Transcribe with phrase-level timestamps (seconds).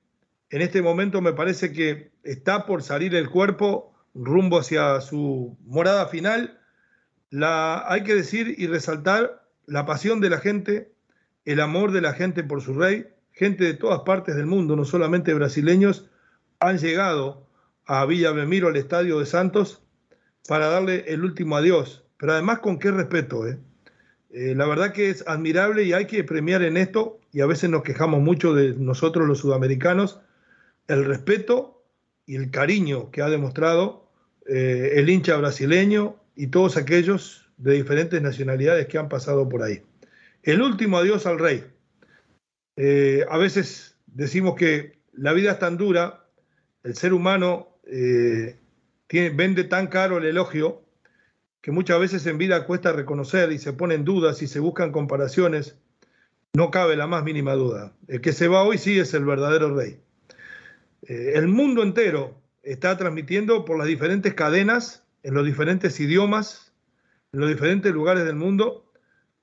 [0.50, 6.06] En este momento me parece que está por salir el cuerpo rumbo hacia su morada
[6.06, 6.60] final
[7.32, 10.92] hay que decir y resaltar la pasión de la gente,
[11.44, 13.06] el amor de la gente por su rey.
[13.32, 16.08] Gente de todas partes del mundo, no solamente brasileños,
[16.58, 17.46] han llegado
[17.84, 19.82] a Villa Belmiro, al Estadio de Santos,
[20.48, 22.04] para darle el último adiós.
[22.16, 23.46] Pero además con qué respeto.
[23.46, 23.58] ¿eh?
[24.30, 27.68] Eh, la verdad que es admirable y hay que premiar en esto, y a veces
[27.68, 30.20] nos quejamos mucho de nosotros los sudamericanos,
[30.88, 31.84] el respeto
[32.24, 34.08] y el cariño que ha demostrado
[34.46, 39.82] eh, el hincha brasileño, y todos aquellos de diferentes nacionalidades que han pasado por ahí.
[40.42, 41.64] El último adiós al rey.
[42.76, 46.26] Eh, a veces decimos que la vida es tan dura,
[46.84, 48.58] el ser humano eh,
[49.08, 50.82] vende tan caro el elogio,
[51.62, 55.76] que muchas veces en vida cuesta reconocer y se ponen dudas y se buscan comparaciones.
[56.52, 57.92] No cabe la más mínima duda.
[58.06, 59.98] El que se va hoy sí es el verdadero rey.
[61.02, 66.72] Eh, el mundo entero está transmitiendo por las diferentes cadenas en los diferentes idiomas,
[67.32, 68.92] en los diferentes lugares del mundo,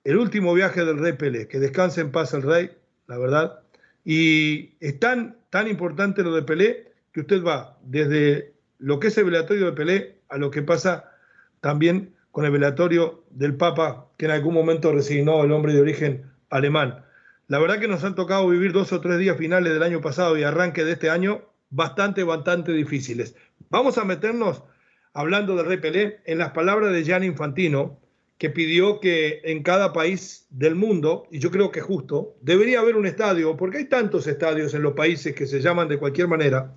[0.06, 2.72] el último viaje del rey Pelé, que descanse en paz el rey,
[3.08, 3.60] la verdad.
[4.06, 9.18] Y es tan, tan importante lo de Pelé que usted va desde lo que es
[9.18, 11.12] el velatorio de Pelé a lo que pasa
[11.60, 16.32] también con el velatorio del Papa, que en algún momento resignó el hombre de origen
[16.50, 17.04] alemán.
[17.50, 20.38] La verdad que nos han tocado vivir dos o tres días finales del año pasado
[20.38, 23.36] y arranque de este año bastante, bastante difíciles.
[23.70, 24.64] Vamos a meternos
[25.14, 28.00] hablando del Rey Pelé, en las palabras de Gianni Infantino,
[28.38, 32.80] que pidió que en cada país del mundo, y yo creo que es justo, debería
[32.80, 36.28] haber un estadio, porque hay tantos estadios en los países que se llaman de cualquier
[36.28, 36.74] manera,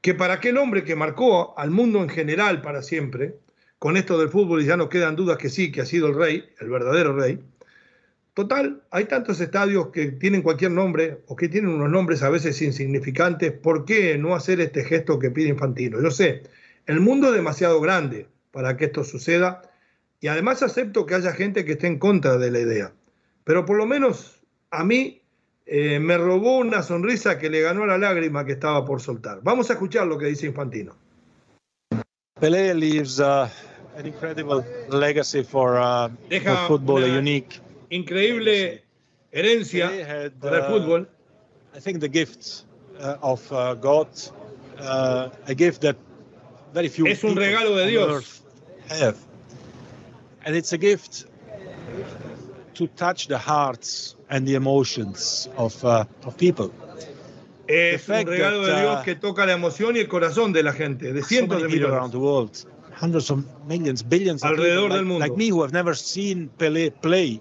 [0.00, 3.36] que para aquel hombre que marcó al mundo en general para siempre,
[3.78, 6.14] con esto del fútbol y ya no quedan dudas que sí, que ha sido el
[6.14, 7.38] rey, el verdadero rey,
[8.32, 12.60] total, hay tantos estadios que tienen cualquier nombre o que tienen unos nombres a veces
[12.62, 16.00] insignificantes, ¿por qué no hacer este gesto que pide Infantino?
[16.02, 16.42] Yo sé,
[16.86, 19.62] el mundo es demasiado grande para que esto suceda
[20.20, 22.92] y además acepto que haya gente que esté en contra de la idea.
[23.44, 25.22] Pero por lo menos a mí
[25.66, 29.40] eh, me robó una sonrisa que le ganó la lágrima que estaba por soltar.
[29.42, 30.96] Vamos a escuchar lo que dice Infantino.
[32.40, 33.48] Pelé leaves uh,
[33.96, 37.60] an incredible legacy for, uh, for football, a unique
[37.90, 38.82] increíble
[39.32, 41.08] herencia had, para el uh, fútbol.
[41.74, 42.64] I think the gift
[43.00, 44.08] uh, of uh, God,
[44.78, 45.96] a gift that
[46.84, 48.42] es un regalo de Dios.
[48.90, 49.16] Have.
[50.44, 51.26] And it's a gift
[52.74, 56.70] to touch the hearts and the emotions of, uh, of people.
[57.66, 60.72] Es un regalo de Dios uh, que toca la emoción y el corazón de la
[60.72, 61.96] gente, de cientos de millones.
[61.96, 62.52] Around the world,
[62.92, 65.18] hundreds of millions, billions alrededor del mundo.
[65.18, 67.40] Like me who have never seen Pelé play.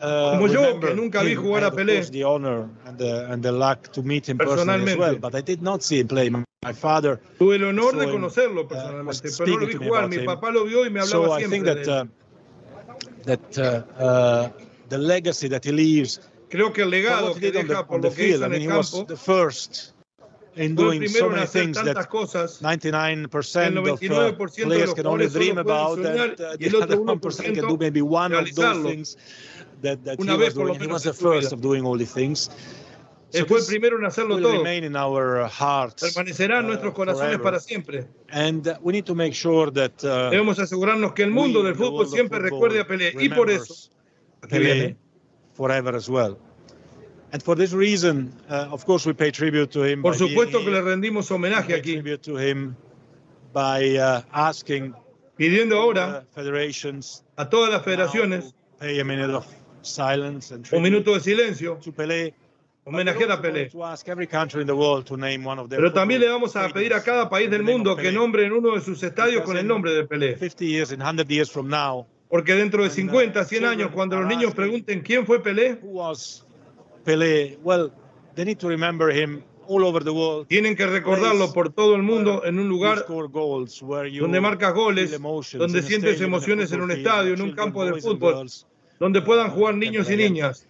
[0.00, 2.04] Uh, Como yo, que nunca vi jugar a Pelé.
[2.10, 5.40] The honor and the, and the luck to meet him personally as well, but I
[5.40, 6.30] did not see him play.
[6.30, 7.20] My father.
[7.38, 10.08] Tuve el honor de conocerlo uh, personalmente, pero no lo vi jugar.
[10.08, 11.46] Mi papá lo vio y me hablaba so siempre.
[11.46, 12.04] I think that, uh,
[13.24, 14.52] that
[14.88, 16.20] the legacy that he leaves.
[16.48, 19.04] Creo que el legado que deja por lo que hizo en el campo.
[19.06, 19.94] The first
[20.56, 26.40] in doing so many things that 99% of uh, players can only dream about, and
[26.40, 29.16] uh, the other 1% can do maybe one of those things
[29.84, 30.80] that, that he was doing.
[30.80, 32.50] He was the first of doing all the things.
[33.32, 34.62] Él fue el primero en hacerlo todo.
[34.62, 38.06] Permanecerá en nuestros uh, corazones para siempre.
[38.30, 39.96] And we need to make sure that,
[40.30, 43.12] Debemos asegurarnos que el mundo del fútbol siempre recuerde a Pelé.
[43.18, 43.90] Y por eso,
[44.48, 44.96] Pelé
[45.54, 46.38] forever as well.
[47.32, 50.02] And for this reason, uh, of course, we pay tribute to him.
[50.02, 51.94] Por supuesto que le rendimos homenaje aquí.
[51.94, 52.76] Tribute to him
[53.52, 54.94] by uh, asking
[55.36, 56.24] pidiendo ahora
[57.36, 59.46] a todas las federaciones pay a minute of
[59.84, 61.78] silence and un minuto de silencio.
[61.82, 62.34] To Pelé.
[62.86, 63.70] Homenajear a Pelé.
[65.70, 68.74] Pero también le vamos a pedir a cada país del mundo que nombre en uno
[68.74, 70.36] de sus estadios con el nombre de Pelé.
[72.28, 75.78] Porque dentro de 50, uh, 100 años, cuando los niños pregunten quién fue Pelé,
[80.48, 85.18] tienen que recordarlo por todo el mundo en un lugar donde marcas goles,
[85.54, 88.48] donde sientes emociones en un estadio, en un campo de fútbol,
[88.98, 90.66] donde puedan jugar niños y niñas.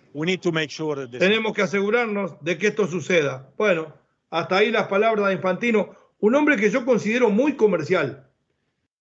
[1.18, 3.50] Tenemos que asegurarnos de que esto suceda.
[3.56, 3.92] Bueno,
[4.30, 8.26] hasta ahí las palabras de Infantino, un hombre que yo considero muy comercial,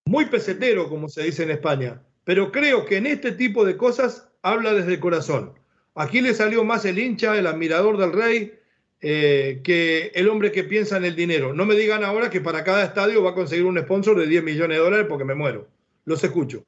[0.06, 4.30] muy pesetero, como se dice en España, pero creo que en este tipo de cosas
[4.42, 5.54] habla desde el corazón.
[5.96, 8.54] Aquí le salió más el hincha, el admirador del rey,
[9.02, 11.54] eh, que el hombre que piensa en el dinero.
[11.54, 14.44] No me digan ahora que para cada estadio va a conseguir un sponsor de 10
[14.44, 15.68] millones de dólares porque me muero.
[16.06, 16.64] Los escucho.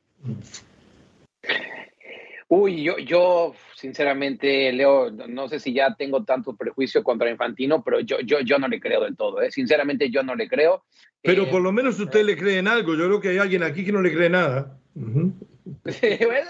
[2.47, 8.01] Uy, yo, yo sinceramente, Leo, no sé si ya tengo tanto prejuicio contra Infantino, pero
[8.01, 9.49] yo, yo, yo no le creo del todo, ¿eh?
[9.49, 10.83] Sinceramente, yo no le creo.
[11.23, 12.93] Pero eh, por lo menos usted le cree en algo.
[12.93, 14.77] Yo creo que hay alguien aquí que no le cree nada.
[15.85, 15.97] es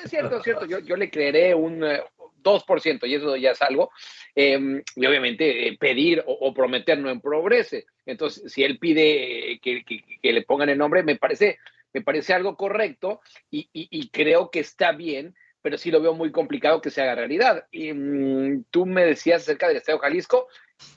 [0.09, 0.65] cierto, es cierto.
[0.65, 3.89] Yo, yo le creeré un 2%, eh, y eso ya es algo.
[4.35, 7.85] Em, y obviamente eh, pedir o, prometer no en progrese.
[8.05, 11.57] Entonces, si él pide que, que, le pongan el nombre, me parece,
[11.93, 15.33] me parece algo correcto y, y creo que está bien
[15.65, 17.65] pero sí lo veo muy complicado que se haga realidad.
[17.71, 20.47] Y mm, tú me decías acerca del Estadio Jalisco.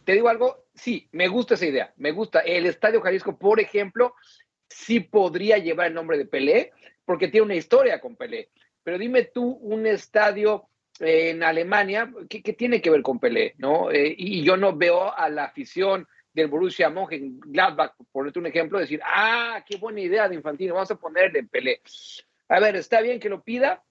[0.05, 2.41] Te digo algo, sí, me gusta esa idea, me gusta.
[2.41, 4.15] El Estadio Jalisco, por ejemplo,
[4.69, 6.73] sí podría llevar el nombre de Pelé,
[7.07, 8.51] porque tiene una historia con Pelé.
[8.83, 10.69] Pero dime tú un estadio
[11.01, 13.55] en Alemania, ¿qué, tiene que ver con Pelé?
[13.57, 13.91] ¿no?
[13.91, 18.79] Eh, y yo no veo a la afición del Borussia Mönchengladbach, por ponerte un ejemplo,
[18.79, 21.81] decir, ah, qué buena idea de Infantino, vamos a ponerle Pelé.
[22.51, 23.83] A ver, está bien que lo pida,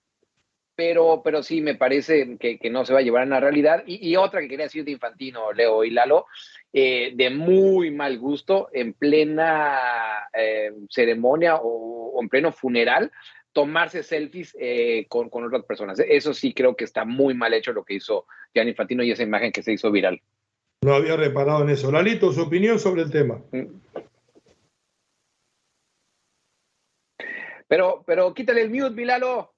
[0.77, 3.83] pero, pero sí me parece que, no se va a llevar a la realidad.
[3.87, 6.27] Y, otra que quería decir de Infantino, Leo y Lalo,
[6.71, 13.11] eh, de muy mal gusto, en plena eh, ceremonia o, en pleno funeral,
[13.51, 15.99] tomarse selfies eh, con, con, otras personas.
[15.99, 19.23] Eso sí creo que está muy mal hecho lo que hizo Gianni Infantino y esa
[19.23, 20.21] imagen que se hizo viral.
[20.83, 21.91] No había reparado en eso.
[21.91, 23.41] Lalito, su opinión sobre el tema.
[23.51, 23.65] Mm.
[27.67, 29.56] Pero, pero quítale el mute, Milalo.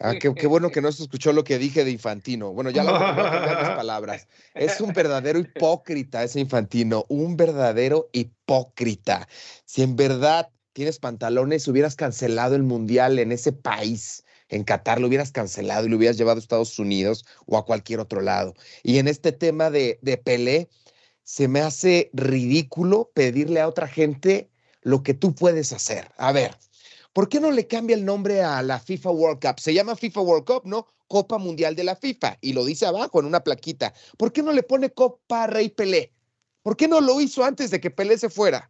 [0.00, 2.52] Ah, qué, bueno que no se escuchó lo que dije de Infantino.
[2.52, 4.28] Bueno, ya las palabras.
[4.54, 9.28] Es un verdadero hipócrita ese Infantino, un verdadero hipócrita.
[9.64, 14.24] Si en verdad tienes pantalones, hubieras cancelado el mundial en ese país.
[14.48, 18.00] En Qatar lo hubieras cancelado y lo hubieras llevado a Estados Unidos o a cualquier
[18.00, 18.54] otro lado.
[18.82, 20.68] Y en este tema de, de Pelé,
[21.22, 24.50] se me hace ridículo pedirle a otra gente
[24.82, 26.10] lo que tú puedes hacer.
[26.18, 26.54] A ver,
[27.14, 29.60] ¿Por qué no le cambia el nombre a la FIFA World Cup?
[29.60, 30.88] Se llama FIFA World Cup, ¿no?
[31.06, 32.38] Copa Mundial de la FIFA.
[32.40, 33.94] Y lo dice abajo en una plaquita.
[34.18, 36.12] ¿Por qué no le pone Copa Rey Pelé?
[36.62, 38.68] ¿Por qué no lo hizo antes de que Pelé se fuera?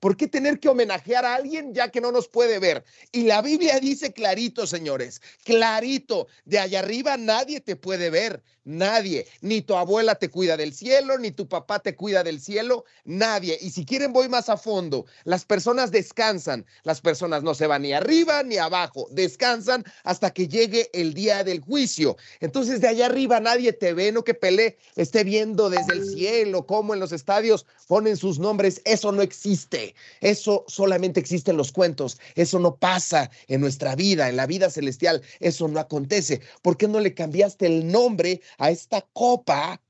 [0.00, 2.82] ¿Por qué tener que homenajear a alguien ya que no nos puede ver?
[3.12, 9.26] Y la Biblia dice clarito, señores, clarito, de allá arriba nadie te puede ver, nadie,
[9.40, 13.58] ni tu abuela te cuida del cielo, ni tu papá te cuida del cielo, nadie.
[13.60, 17.82] Y si quieren voy más a fondo, las personas descansan, las personas no se van
[17.82, 22.16] ni arriba ni abajo, descansan hasta que llegue el día del juicio.
[22.40, 26.66] Entonces de allá arriba nadie te ve, no que Pelé esté viendo desde el cielo
[26.66, 29.94] cómo en los estadios ponen sus nombres, eso no existe.
[30.20, 32.18] Eso solamente existe en los cuentos.
[32.34, 35.22] Eso no pasa en nuestra vida, en la vida celestial.
[35.40, 36.40] Eso no acontece.
[36.62, 39.80] ¿Por qué no le cambiaste el nombre a esta copa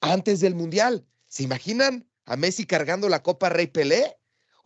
[0.00, 1.06] antes del Mundial?
[1.26, 4.16] ¿Se imaginan a Messi cargando la Copa Rey Pelé?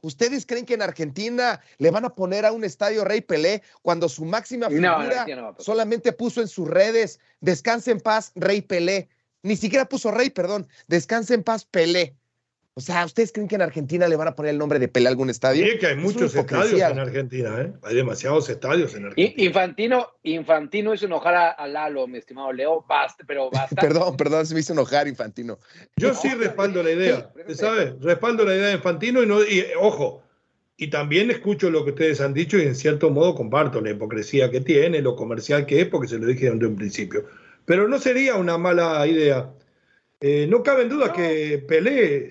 [0.02, 4.08] ¿Ustedes creen que en Argentina le van a poner a un estadio Rey Pelé cuando
[4.08, 5.26] su máxima figura
[5.58, 9.08] solamente puso en sus redes, descanse en paz, Rey Pelé?
[9.42, 12.16] Ni siquiera puso Rey, perdón, descanse en paz, Pelé.
[12.74, 15.06] O sea, ¿ustedes creen que en Argentina le van a poner el nombre de Pelé
[15.06, 15.66] a algún estadio?
[15.66, 17.72] Sí, que hay muchos estadios en Argentina, ¿eh?
[17.82, 19.44] Hay demasiados estadios en Argentina.
[19.44, 23.76] Infantino, Infantino hizo enojar a, Lalo, mi estimado Leo, basta, pero basta.
[23.80, 25.58] perdón, perdón, se me hizo enojar Infantino.
[25.96, 27.92] Yo sí respaldo la idea, ¿sabes?
[28.00, 30.22] Respaldo la idea de Infantino y, no, y ojo,
[30.78, 34.50] y también escucho lo que ustedes han dicho y en cierto modo comparto la hipocresía
[34.50, 37.26] que tiene, lo comercial que es, porque se lo dije desde un principio.
[37.66, 39.50] Pero no sería una mala idea.
[40.24, 42.30] Eh, no cabe en duda que Pelé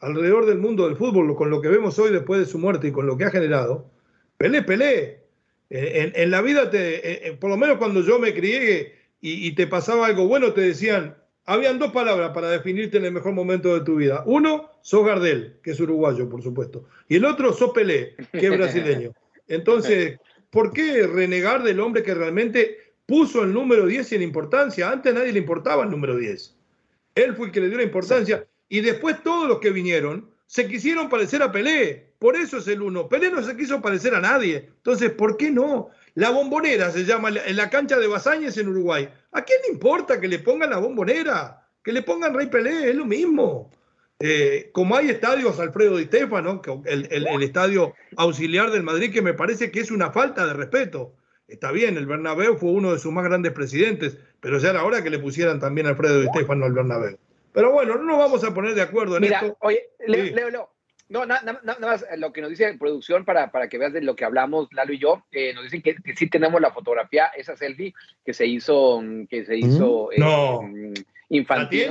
[0.00, 2.92] alrededor del mundo del fútbol, con lo que vemos hoy después de su muerte y
[2.92, 3.90] con lo que ha generado,
[4.38, 5.24] Pelé, Pelé.
[5.68, 10.28] En, la vida, te, por lo menos cuando yo me crié, y, te pasaba algo
[10.28, 14.22] bueno, te decían, habían dos palabras para definirte en el mejor momento de tu vida.
[14.26, 16.84] Uno, sos Gardel, que es uruguayo, por supuesto.
[17.08, 19.12] Y el otro, sos Pelé, que es brasileño.
[19.48, 24.90] Entonces, ¿por qué renegar del hombre que realmente puso el número 10 sin importancia?
[24.90, 26.53] Antes a nadie le importaba el número 10.
[27.14, 28.46] Él fue el que le dio la importancia.
[28.68, 32.14] Y después todos los que vinieron se quisieron parecer a Pelé.
[32.18, 33.08] Por eso es el uno.
[33.08, 34.70] Pelé no se quiso parecer a nadie.
[34.76, 35.90] Entonces, ¿por qué no?
[36.14, 39.08] La bombonera se llama en la cancha de Basáñez en Uruguay.
[39.32, 41.68] ¿A quién le importa que le pongan la bombonera?
[41.82, 43.70] Que le pongan Rey Pelé, es lo mismo.
[44.20, 49.34] Eh, como hay estadios Alfredo Di Stefano, el, el, estadio auxiliar del Madrid, que me
[49.34, 51.14] parece que es una falta de respeto.
[51.46, 55.02] Está bien, el Bernabéu fue uno de sus más grandes presidentes, pero ya era hora
[55.02, 57.18] que le pusieran también Alfredo Di Stefano al Bernabéu.
[57.52, 59.56] Pero bueno, no nos vamos a poner de acuerdo en Mira, esto.
[59.60, 60.70] Oye, Leo, Leo,
[61.08, 64.24] no, nada, más lo que nos dice producción para, para que veas de lo que
[64.24, 68.32] hablamos Lalo y yo, eh, nos dicen que, sí tenemos la fotografía, esa selfie que
[68.32, 70.62] se hizo, que se hizo eh, no.
[71.28, 71.90] infantil,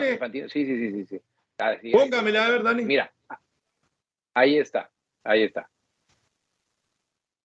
[0.49, 1.21] Sí, sí, sí, sí, sí.
[1.59, 2.83] Ah, Póngamela a ver, Dani.
[2.83, 3.13] Mira,
[4.33, 4.89] ahí está,
[5.23, 5.69] ahí está.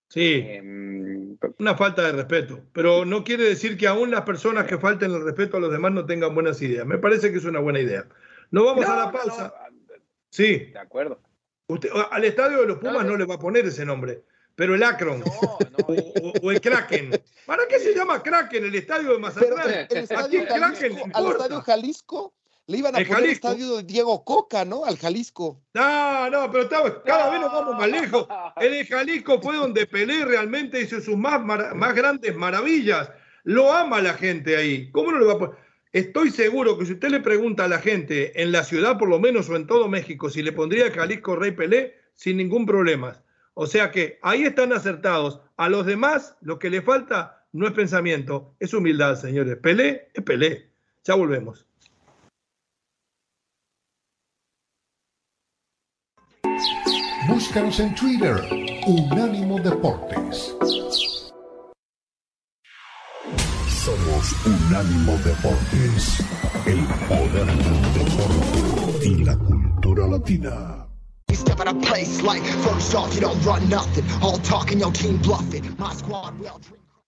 [0.08, 4.78] Sí, em, una falta de respeto, pero no quiere decir que aún las personas que
[4.78, 6.86] falten el respeto a los demás no tengan buenas ideas.
[6.86, 8.06] Me parece que es una buena idea.
[8.50, 9.52] No vamos a la pausa.
[10.30, 10.70] sí.
[10.72, 11.20] De acuerdo
[12.10, 14.24] al estadio de los Pumas no, le va a poner ese nombre,
[14.54, 15.22] pero el Akron
[16.42, 17.10] o, el Kraken.
[17.46, 19.86] ¿Para qué se llama Kraken el estadio de Mazatlán?
[19.90, 22.34] El estadio Jalisco, al estadio Jalisco
[22.68, 24.84] le iban a poner el estadio de Diego Coca, ¿no?
[24.84, 25.62] Al Jalisco.
[25.72, 26.68] No, no, pero
[27.02, 28.28] cada vez nos vamos más lejos.
[28.60, 33.10] El Jalisco fue donde Pelé realmente hizo sus más, más grandes maravillas.
[33.44, 34.90] Lo ama la gente ahí.
[34.92, 35.56] ¿Cómo no le va a poner?
[35.94, 39.18] Estoy seguro que si usted le pregunta a la gente en la ciudad, por lo
[39.18, 43.25] menos, o en todo México, si le pondría Jalisco Rey Pelé, sin ningún problema.
[43.54, 45.40] O sea que ahí están acertados.
[45.56, 49.56] A los demás, lo que le falta no es pensamiento, es humildad, señores.
[49.56, 50.70] Pelé es Pelé.
[51.04, 51.67] Ya volvemos.
[57.28, 58.37] Búscanos en Twitter,
[58.87, 60.56] Unánimo Deportes.
[63.68, 66.25] Somos Unánimo Deportes,
[66.64, 70.88] el poder del deporte y la cultura latina.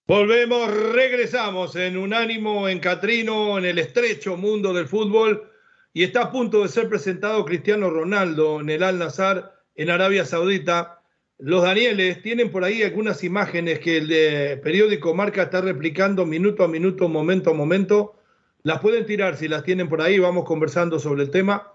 [0.06, 5.50] Volvemos, regresamos en Unánimo, en Catrino, en el estrecho mundo del fútbol.
[5.94, 10.26] Y está a punto de ser presentado Cristiano Ronaldo en el Al Nazar, en Arabia
[10.26, 11.00] Saudita
[11.38, 16.68] los Danieles tienen por ahí algunas imágenes que el periódico Marca está replicando minuto a
[16.68, 18.14] minuto, momento a momento.
[18.62, 21.72] Las pueden tirar si las tienen por ahí, vamos conversando sobre el tema.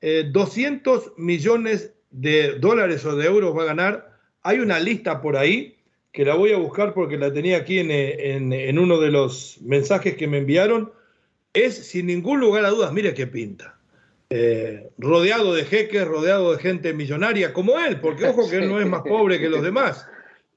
[0.00, 4.16] 200 eh, millones de dólares o de euros va a ganar.
[4.42, 5.76] Hay una lista por ahí
[6.12, 10.28] que la voy a buscar porque la tenía aquí en uno de los mensajes que
[10.28, 10.92] me enviaron.
[11.52, 13.79] Es sin ningún lugar a dudas, mire qué pinta.
[14.32, 18.80] Eh, rodeado de jeques, rodeado de gente millonaria como él, porque ojo que él no
[18.80, 20.06] es más pobre que los demás.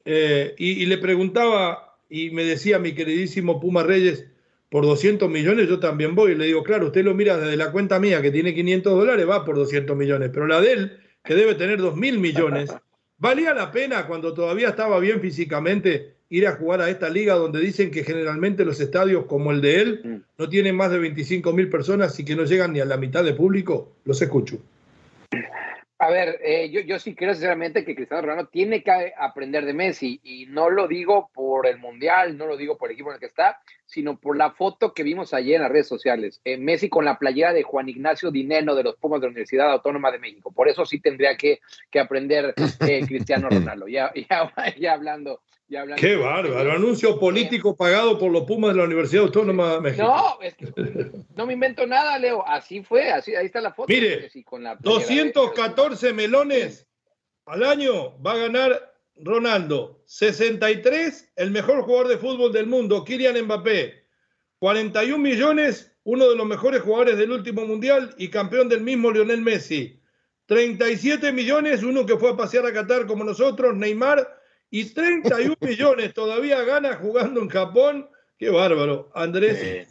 [0.05, 4.27] Eh, y, le preguntaba, y me decía mi queridísimo Puma Reyes,
[4.69, 6.33] por 200 millones yo también voy.
[6.33, 9.27] Y le digo, claro, usted lo mira desde la cuenta mía que tiene 500 dólares,
[9.27, 12.71] va por 200 millones, pero la de él, que debe tener 2 mil millones,
[13.17, 17.59] valía la pena cuando todavía estaba bien físicamente ir a jugar a esta liga donde
[17.59, 20.41] dicen que generalmente los estadios como el de él mm.
[20.41, 23.23] no tienen más de 25 mil personas y que no llegan ni a la mitad
[23.23, 23.91] de público?
[24.03, 24.57] Los escucho.
[25.99, 29.73] A ver, eh, yo, yo sí creo sinceramente que Cristiano Ronaldo tiene que aprender de
[29.75, 33.15] Messi y no lo digo por el Mundial, no lo digo por el equipo en
[33.15, 33.59] el que está,
[33.93, 36.41] sino por la foto que vimos ayer en las redes sociales.
[36.43, 39.71] Eh, Messi con la playera de Juan Ignacio Dineno de los Pumas de la Universidad
[39.71, 40.51] Autónoma de México.
[40.51, 41.59] Por eso sí tendría que,
[41.91, 42.53] que aprender
[42.87, 43.87] eh, Cristiano Ronaldo.
[43.87, 45.41] Ya, ya, ya hablando
[45.97, 50.03] Qué bárbaro, anuncio político pagado por los Pumas de la Universidad Autónoma de México.
[50.03, 50.37] No,
[51.35, 52.45] no me invento nada, Leo.
[52.47, 53.87] Así fue, así, ahí está la foto.
[53.91, 54.29] Mire,
[54.81, 56.87] 214 melones
[57.45, 58.92] al año va a ganar
[59.23, 60.03] Ronaldo.
[60.05, 64.03] 63, el mejor jugador de fútbol del mundo, Kylian Mbappé.
[64.59, 69.41] 41 millones, uno de los mejores jugadores del último mundial y campeón del mismo Lionel
[69.41, 69.99] Messi.
[70.45, 74.27] 37 millones, uno que fue a pasear a Qatar como nosotros, Neymar
[74.69, 78.09] y 31 millones todavía gana jugando en Japón.
[78.37, 79.87] Qué bárbaro, Andrés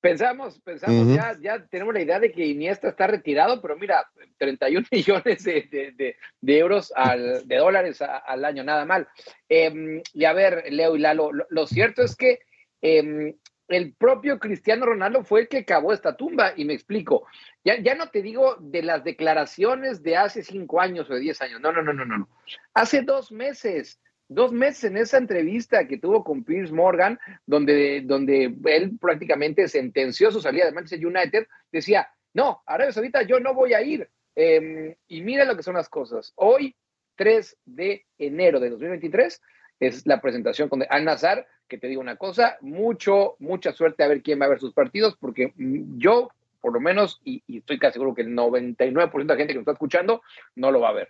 [0.00, 4.86] Pensamos, pensamos, ya, ya tenemos la idea de que Iniesta está retirado, pero mira, 31
[4.90, 9.08] millones de, euros, al, de dólares al año, nada mal.
[9.48, 12.40] Em, y a ver, Leo y Lalo, lo, cierto es que
[12.80, 13.34] em,
[13.68, 17.26] el propio Cristiano Ronaldo fue el que cavó esta tumba, y me explico.
[17.62, 21.42] Ya, ya no te digo de las declaraciones de hace cinco años o de diez
[21.42, 22.28] años, no, no, no, no, no.
[22.72, 24.00] Hace dos meses
[24.30, 30.30] dos meses en esa entrevista que tuvo con Piers Morgan, donde, donde él prácticamente sentenció
[30.30, 34.08] su salida de Manchester United, decía, no, Arabia Saudita yo no voy a ir.
[34.36, 36.32] Em, y mira lo que son las cosas.
[36.36, 36.76] Hoy,
[37.16, 39.42] 3 de enero de 2023,
[39.80, 44.08] es la presentación con Al Nazar, que te digo una cosa, mucho, mucha suerte a
[44.08, 47.80] ver quién va a ver sus partidos, porque mm, yo, por lo menos, y, estoy
[47.80, 50.22] casi seguro que el 99% de la gente que nos está escuchando,
[50.54, 51.08] no lo va a ver.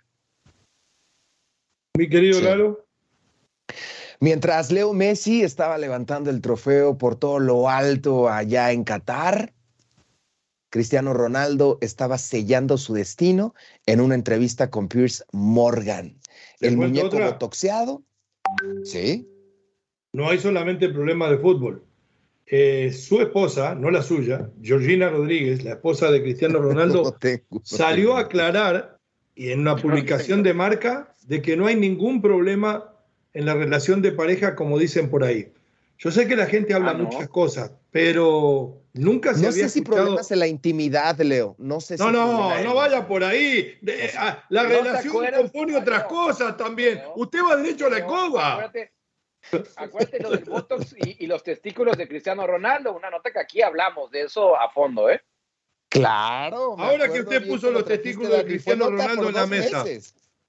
[1.95, 2.90] Mi querido Lalo.
[4.19, 9.53] Mientras Leo Messi estaba levantando el trofeo por todo lo alto allá en Qatar,
[10.69, 13.53] Cristiano Ronaldo estaba sellando su destino
[13.85, 16.17] en una entrevista con Pierce Morgan.
[16.61, 18.03] El muñeco botoxeado.
[18.83, 19.27] Sí.
[20.13, 21.83] No hay solamente problema de fútbol.
[22.45, 27.17] Eh, su esposa, no la suya, Georgina Rodríguez, la esposa de Cristiano Ronaldo,
[27.63, 28.99] salió a aclarar
[29.35, 32.90] y en una publicación de marca de que no hay ningún problema
[33.33, 35.51] en la relación de pareja como dicen por ahí.
[35.97, 39.81] Yo sé que la gente habla ah, muchas cosas, pero Nunca se no sé si
[39.81, 41.55] problemas en la intimidad, Leo.
[41.57, 42.03] No sé si.
[42.03, 43.79] No, no, no vaya por ahí.
[44.17, 47.01] Ah, la relación compone otras cosas también.
[47.15, 48.71] Usted va derecho a la escoba.
[49.77, 52.93] Acuérdate, lo del Botox y, los testículos de Cristiano Ronaldo.
[52.93, 55.21] Una nota que aquí hablamos de eso a fondo, ¿eh?
[55.87, 56.75] Claro.
[56.77, 59.85] Ahora que usted puso los testículos de Cristiano Ronaldo en la mesa.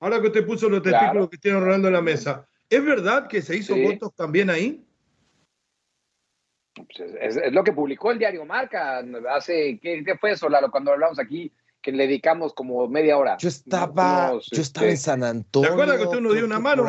[0.00, 2.48] Ahora que usted puso los testículos de Cristiano Ronaldo en la mesa.
[2.72, 4.82] ¿Es verdad que se hizo Botox también ahí?
[6.74, 11.18] Pues, es, lo que publicó el diario Marca hace, ¿qué, fue eso, Lalo, cuando hablamos
[11.18, 11.52] aquí?
[11.82, 13.36] Que le dedicamos como media hora.
[13.36, 15.68] Yo estaba, yo estaba en este, San Antonio.
[15.68, 16.86] ¿Te acuerdas que usted nos dio una mano,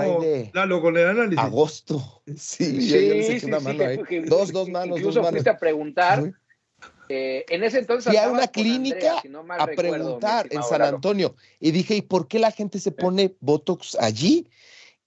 [0.53, 1.39] Lalo, con el análisis?
[1.39, 2.21] Agosto.
[2.27, 3.99] Sí, sí, sí, una mano ahí.
[4.25, 4.99] Dos, dos manos.
[4.99, 6.31] Incluso dos fuiste a preguntar.
[7.09, 8.09] Eh, en ese entonces.
[8.09, 9.21] Fui a una clínica
[9.59, 11.35] a preguntar en San Antonio.
[11.59, 14.47] Y dije, ¿y por qué la gente se pone Botox allí?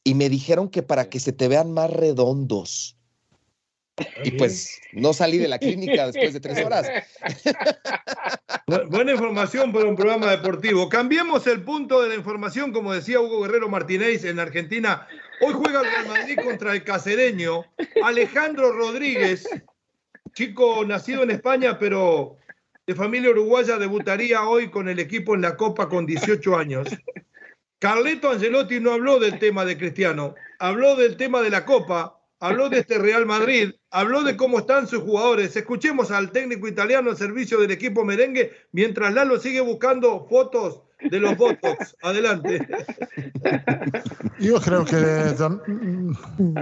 [0.07, 2.97] Y me dijeron que para que se te vean más redondos.
[4.23, 6.87] Y pues no salí de la clínica después de tres horas.
[8.89, 10.89] Buena información para un programa deportivo.
[10.89, 15.09] Cambiemos el punto de la información, como decía Hugo Guerrero Martínez en Argentina.
[15.41, 17.65] Hoy juega el Real Madrid contra el casereño
[18.05, 19.49] Alejandro Rodríguez,
[20.35, 22.37] chico nacido en España, pero
[22.87, 26.87] de familia uruguaya, debutaría hoy con el equipo en la Copa con 18 años.
[27.79, 32.69] Carleto Angelotti no habló del tema de Cristiano, habló del tema de la Copa habló
[32.69, 35.57] de este Real Madrid, habló de cómo están sus jugadores.
[35.57, 41.21] Escuchemos al técnico italiano al servicio del equipo merengue mientras Lalo sigue buscando fotos de
[41.21, 41.97] los Botox.
[42.03, 42.67] Adelante.
[44.39, 45.35] Yo creo que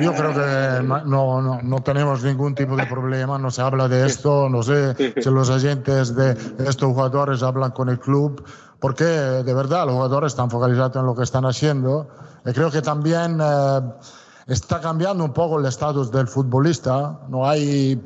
[0.00, 1.04] yo creo que no,
[1.40, 5.30] no, no, tenemos ningún tipo de problema, no se habla de esto, no sé si
[5.30, 6.36] los agentes de
[6.68, 8.44] estos jugadores hablan con el club,
[8.84, 12.06] porque de verdad los jugadores están focalizados en lo que están haciendo.
[12.44, 13.80] Y creo que también eh,
[14.46, 17.18] está cambiando un poco el estatus del futbolista.
[17.30, 17.98] No hay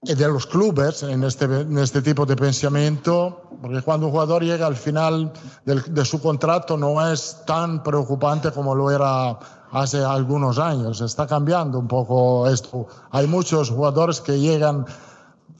[0.00, 4.66] de los clubes en este, en este tipo de pensamiento, porque cuando un jugador llega
[4.66, 5.30] al final
[5.66, 9.38] de su contrato no es tan preocupante como lo era
[9.72, 11.02] hace algunos años.
[11.02, 12.86] Está cambiando un poco esto.
[13.10, 14.86] Hay muchos jugadores que llegan,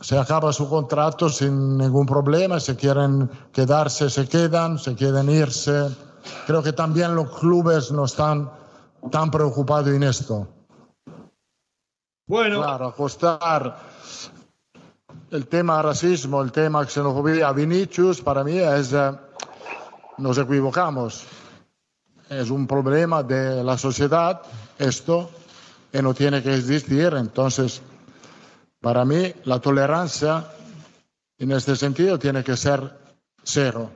[0.03, 5.89] se acaba su contrato sin ningún problema, se quieren quedarse, se quedan, se quieren irse.
[6.47, 8.51] Creo que también los clubes no están
[9.11, 10.49] tan preocupado en esto.
[12.27, 12.63] Bueno.
[12.63, 13.77] Claro, acostar
[15.31, 19.13] el tema racismo, el tema xenofobia a Vinicius, para mí es, eh,
[20.19, 21.25] nos equivocamos.
[22.29, 24.43] Es un problema de la sociedad
[24.79, 25.31] esto
[25.93, 27.15] y no tiene que existir.
[27.15, 27.83] Entonces,
[28.83, 30.45] para mí la tolerancia
[31.39, 32.81] en este sentido tiene que ser
[33.43, 33.91] cero.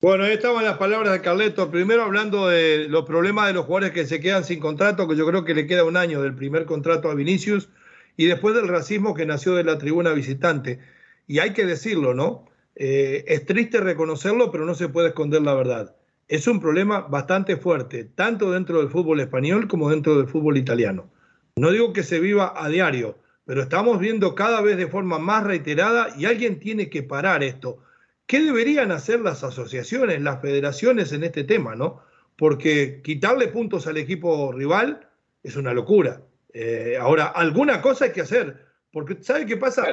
[0.00, 1.70] Bueno, ahí estaban las palabras de Carleto.
[1.70, 5.26] Primero hablando de los problemas de los jugadores que se quedan sin contrato, que yo
[5.26, 7.68] creo que le queda un año del primer contrato a Vinicius,
[8.16, 10.78] y después del racismo que nació de la tribuna visitante.
[11.26, 12.46] Y hay que decirlo, ¿no?
[12.76, 15.96] Eh, es triste reconocerlo, pero no se puede esconder la verdad.
[16.28, 21.10] Es un problema bastante fuerte, tanto dentro del fútbol español como dentro del fútbol italiano.
[21.58, 25.44] No digo que se viva a diario, pero estamos viendo cada vez de forma más
[25.44, 27.82] reiterada y alguien tiene que parar esto
[28.28, 32.02] ¿Qué deberían hacer las asociaciones, las federaciones en este tema, no?
[32.36, 35.08] Porque quitarle puntos al equipo rival
[35.42, 36.20] es una locura.
[36.52, 39.86] Eh, ahora, alguna cosa hay que hacer, porque ¿sabe qué pasa?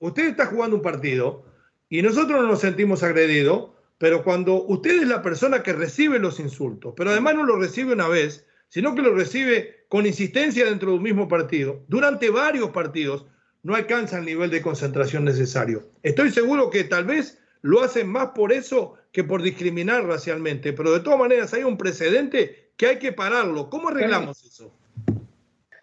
[0.00, 1.46] usted, Está, jugando un partido
[1.88, 6.40] y nosotros no nos sentimos agredidos, pero cuando usted es la persona que recibe los
[6.40, 10.92] insultos, pero además no lo recibe una vez, sino que lo recibe con insistencia dentro
[10.92, 13.26] de un mismo partido, durante varios partidos,
[13.62, 15.90] no alcanza el nivel de concentración necesario.
[16.02, 20.72] Estoy seguro que tal vez lo hacen más por eso que por discriminar racialmente.
[20.72, 23.68] Pero de todas maneras hay un precedente que hay que pararlo.
[23.68, 24.72] ¿Cómo arreglamos eso?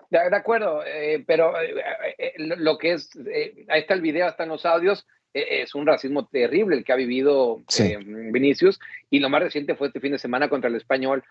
[0.10, 1.76] De, acuerdo, eh, pero eh,
[2.18, 3.10] eh, lo que es,
[3.68, 7.62] ahí está el video, están los audios, es un racismo terrible el que ha vivido
[8.32, 8.80] Vinicius
[9.12, 11.24] y lo más reciente fue este fin de semana contra el español.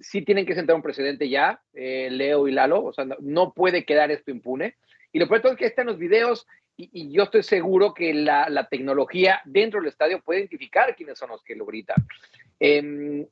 [0.00, 4.10] Sí tienen que sentar un precedente ya, Leo y Lalo, o sea, no, puede quedar
[4.10, 4.76] esto impune.
[5.12, 9.40] Y lo peor es que están los videos y, yo estoy seguro que la, tecnología
[9.44, 11.96] dentro del estadio puede identificar quiénes son los que lo gritan.
[12.58, 13.26] Em,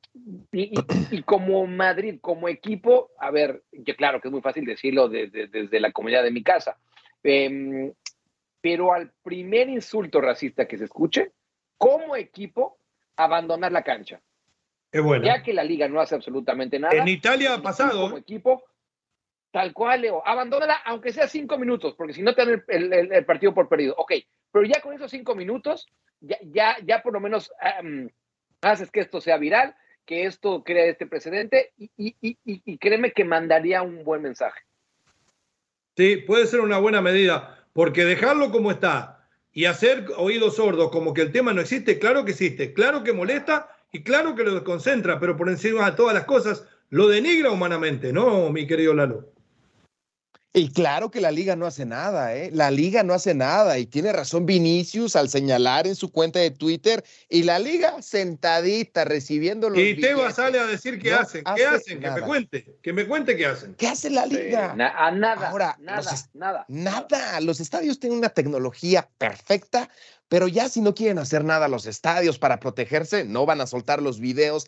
[0.51, 5.79] y, como Madrid, como equipo, a ver, que claro que es muy fácil decirlo desde
[5.79, 6.77] la comunidad de mi casa,
[7.23, 7.91] em,
[8.61, 11.31] pero al primer insulto racista que se escuche,
[11.77, 12.77] como equipo,
[13.15, 14.21] abandonar la cancha.
[14.93, 15.25] Bueno.
[15.25, 16.95] Ya que la liga no hace absolutamente nada.
[16.95, 18.01] En Italia ha pasado.
[18.01, 18.63] Como equipo,
[19.51, 23.53] tal cual, Leo, abandónala aunque sea cinco minutos, porque si no te dan el, partido
[23.53, 23.93] por perdido.
[23.97, 24.13] Ok,
[24.51, 25.87] pero ya con esos cinco minutos,
[26.19, 27.51] ya, ya, ya por lo menos
[28.61, 29.75] haces que esto sea viral,
[30.05, 34.61] que esto crea este precedente y, créeme que mandaría un buen mensaje.
[35.95, 41.13] Sí, puede ser una buena medida, porque dejarlo como está y hacer oídos sordos como
[41.13, 44.53] que el tema no existe, claro que existe, claro que molesta y claro que lo
[44.53, 49.33] desconcentra, pero por encima de todas las cosas lo denigra humanamente, ¿no, mi querido Lalo?
[50.51, 52.49] Y claro que la liga no hace nada, ¿eh?
[52.51, 56.49] La liga no hace nada y tiene razón Vinicius al señalar en su cuenta de
[56.49, 61.65] Twitter y la liga sentadita recibiendo los Y Teba sale a decir qué hacen, qué
[61.65, 63.75] hacen, que me cuente, que me cuente qué hacen.
[63.75, 64.71] ¿Qué hace la liga?
[64.71, 66.65] a nada, Ahora, nada, nada.
[66.67, 69.87] Nada, los estadios tienen una tecnología perfecta,
[70.29, 74.01] pero ya si no quieren hacer nada los estadios para protegerse, no van a soltar
[74.01, 74.67] los videos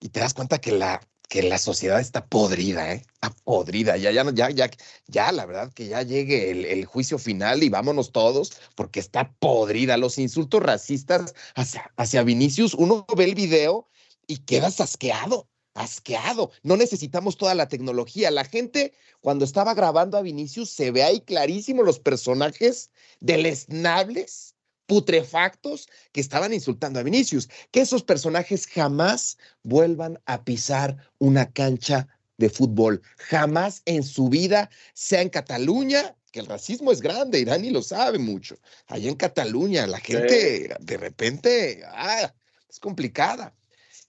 [0.00, 3.02] y te das cuenta que la que la sociedad está podrida, ¿eh?
[3.14, 3.96] Está podrida.
[3.96, 4.70] Ya, ya, ya, ya,
[5.08, 9.96] ya, la verdad que ya llegue el, juicio final y vámonos todos, porque está podrida.
[9.96, 13.88] Los insultos racistas hacia, hacia Vinicius, uno ve el video
[14.26, 16.50] y quedas asqueado, asqueado.
[16.62, 18.30] No necesitamos toda la tecnología.
[18.30, 24.53] La gente, cuando estaba grabando a Vinicius, se ve ahí clarísimo los personajes deleznables
[24.86, 27.48] putrefactos que estaban insultando a Vinicius.
[27.70, 33.02] Que esos personajes jamás vuelvan a pisar una cancha de fútbol.
[33.16, 37.82] Jamás en su vida, sea en Cataluña, que el racismo es grande, Irán y lo
[37.82, 38.56] sabe mucho.
[38.88, 42.32] Allá en Cataluña, la gente de repente ah,
[42.68, 43.54] es complicada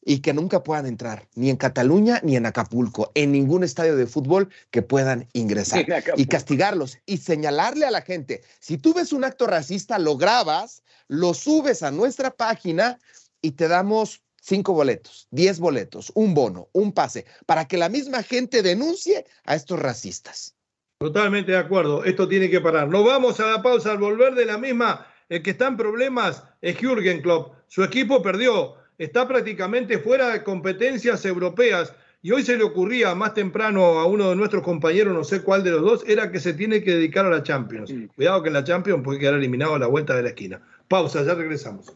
[0.07, 4.05] y que nunca puedan entrar ni en Cataluña ni en Acapulco, en ningún estadio de
[4.05, 9.23] fútbol que puedan ingresar y castigarlos y señalarle a la gente, si tú ves un
[9.23, 12.99] acto racista, lo grabas, lo subes a nuestra página
[13.41, 18.21] y te damos cinco boletos, diez boletos, un bono, un pase, para que la misma
[18.21, 20.55] gente denuncie a estos racistas.
[20.99, 22.87] Totalmente de acuerdo, esto tiene que parar.
[22.87, 25.07] No vamos a la pausa al volver de la misma.
[25.27, 27.55] El que está en problemas es Jürgen Klopp.
[27.67, 31.93] Su equipo perdió está prácticamente fuera de competencias europeas.
[32.21, 35.63] Y hoy se le ocurría más temprano a uno de nuestros compañeros, no sé cuál
[35.63, 37.93] de los dos, era que se tiene que dedicar a la Champions.
[38.15, 40.59] Cuidado que en la Champions puede quedar eliminado a la vuelta de la esquina.
[40.87, 41.93] Pausa, ya regresamos.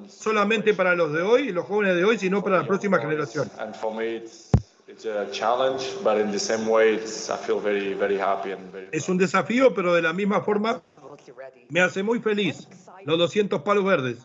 [0.09, 3.49] Solamente para los de hoy, los jóvenes de hoy, sino para la próxima generación.
[8.91, 10.81] Es un desafío, pero de la misma forma
[11.69, 12.67] me hace muy feliz
[13.05, 14.17] los 200 palos verdes.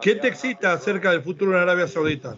[0.00, 2.36] ¿Qué te excita acerca del futuro en Arabia Saudita?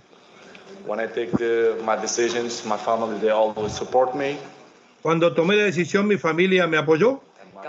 [5.07, 7.21] Cuando tomé la decisión, mi familia me apoyó,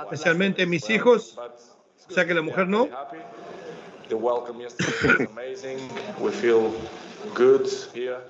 [0.06, 2.89] especialmente mis hijos, o sea que la mujer no.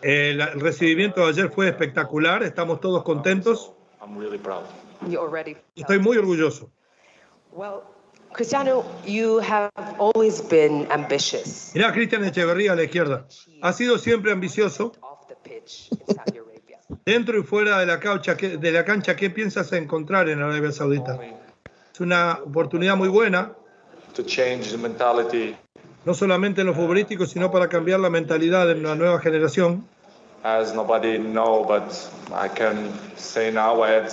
[0.02, 3.72] El recibimiento de ayer fue espectacular, estamos todos contentos.
[5.74, 6.70] Estoy muy orgulloso.
[8.34, 11.72] Cristiano, you have always been ambitious.
[11.74, 13.26] Mira, Cristian Echeverría a la izquierda.
[13.62, 14.92] Ha sido siempre ambicioso.
[17.06, 21.20] Dentro y fuera de la, cancha, de la cancha, ¿qué piensas encontrar en Arabia Saudita?
[21.94, 23.54] Es una oportunidad muy buena.
[26.06, 29.86] No solamente en lo futbolístico, sino para cambiar la mentalidad de una nueva generación.
[30.44, 31.92] As nobody know, but
[32.32, 34.12] I can say now I had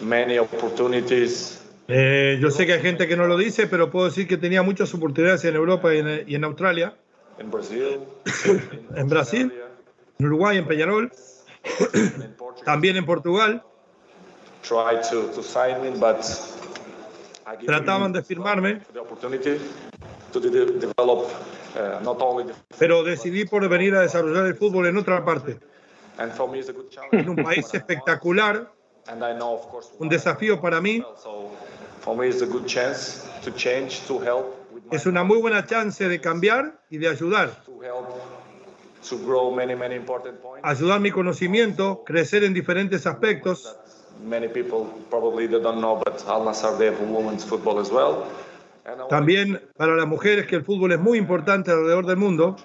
[0.00, 1.60] many opportunities
[1.92, 4.62] eh, yo sé que hay gente que no lo dice, pero puedo decir que tenía
[4.62, 6.94] muchas oportunidades en Europa y en, Australia.
[7.36, 7.98] En Brasil.
[8.96, 9.52] en Brasil,
[10.20, 11.10] en Uruguay, en Peñarol.
[12.64, 13.62] También en Portugal.
[17.66, 18.82] Trataban de firmarme.
[22.78, 25.58] Pero decidí por venir a desarrollar el fútbol en otra parte.
[27.12, 28.70] En un país espectacular.
[29.98, 31.02] Un desafío para mí.
[34.90, 37.50] Es una muy buena chance de cambiar y de ayudar.
[40.62, 43.76] Ayudar mi conocimiento, crecer en diferentes aspectos.
[49.08, 52.56] También para las mujeres que el fútbol es muy importante alrededor del mundo.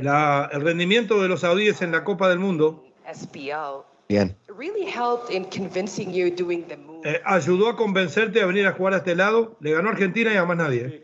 [0.00, 4.36] La, el rendimiento de los saudíes en la Copa del Mundo SPL Bien.
[4.48, 7.02] really helped in convincing you doing the move.
[7.04, 9.56] Eh, ayudó a convencerte a venir a jugar a este lado.
[9.60, 11.02] Le ganó Argentina y a más nadie.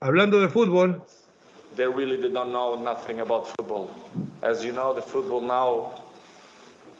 [0.00, 1.02] Hablando de fútbol,
[1.76, 3.90] they really did not know nothing about football.
[4.42, 5.94] As you know, the football now,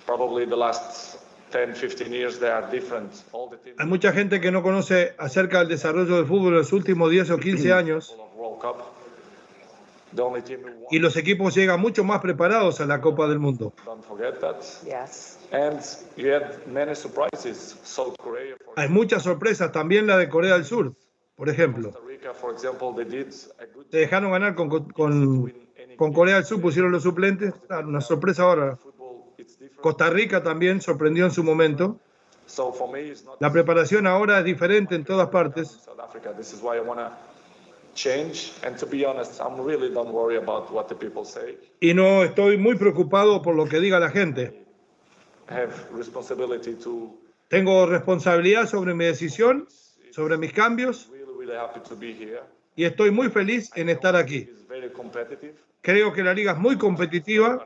[0.07, 1.19] probably the last
[1.57, 3.11] 10, 15 years, they are different.
[3.33, 6.59] All the teams Hay mucha gente que no conoce acerca del desarrollo del fútbol en
[6.59, 8.15] los últimos 10 o 15 años.
[10.91, 13.73] Y los equipos llegan mucho más preparados a la Copa del Mundo.
[13.85, 14.63] don't forget that.
[14.85, 15.39] Yes.
[15.51, 15.81] And
[16.17, 17.77] you had many surprises.
[17.83, 20.95] South Korea, for Hay muchas sorpresas, también la de Corea del Sur,
[21.37, 21.93] por ejemplo.
[23.91, 25.53] Se dejaron ganar con, con,
[25.97, 27.55] con Corea del Sur, pusieron los suplentes.
[27.67, 28.79] Claro, una sorpresa ahora.
[29.81, 31.99] Costa Rica también sorprendió en su momento.
[32.47, 35.69] So for me, it's not La preparación ahora es diferente en todas partes.
[35.69, 36.33] South Africa.
[36.37, 37.11] This is why I want to
[37.95, 38.53] change.
[38.65, 41.59] And to be honest, I'm really don't worry about what the people say.
[41.81, 44.65] Y no estoy muy preocupado por lo que diga la gente.
[47.49, 49.69] Tengo responsabilidad sobre mi decisión,
[50.11, 52.41] sobre mis cambios really, really happy to be here.
[52.75, 54.49] y estoy muy feliz en estar aquí.
[55.81, 57.65] Creo que la liga es muy competitiva.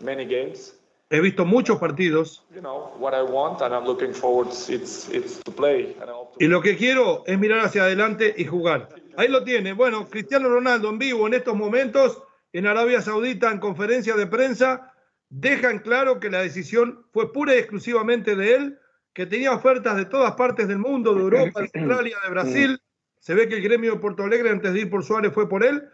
[0.00, 0.74] Many games.
[1.10, 4.48] He visto muchos partidos You know what I want, and I'm looking forward.
[4.48, 6.44] It's it's to play, and I hope to.
[6.44, 8.88] y lo que quiero es mirar hacia adelante y jugar.
[9.16, 9.72] Ahí lo tiene.
[9.72, 14.92] Bueno, Cristiano Ronaldo en vivo en estos momentos en Arabia Saudita en conferencia de prensa
[15.30, 18.78] dejan claro que la decisión fue pura y exclusivamente de él,
[19.12, 22.80] que tenía ofertas de todas partes del mundo, de Europa, de Australia, de Brasil.
[23.20, 25.64] Se ve que el gremio de Porto Alegre antes de ir por Suárez fue por
[25.64, 25.88] él,